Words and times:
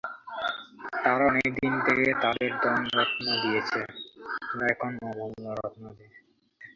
তারা 1.03 1.23
অনেকদিন 1.25 1.73
থেকে 1.79 2.07
তাদের 2.21 2.51
ধন-রত্ন 2.63 3.25
দিয়েছে, 3.41 3.79
তোরা 4.41 4.65
এখন 4.67 4.91
অমূল্য 5.03 5.45
রত্ন 5.59 5.83
দে। 5.97 6.05